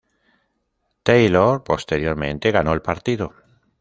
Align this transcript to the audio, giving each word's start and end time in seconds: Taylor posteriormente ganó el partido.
Taylor 1.03 1.63
posteriormente 1.63 2.49
ganó 2.49 2.73
el 2.73 2.81
partido. 2.81 3.35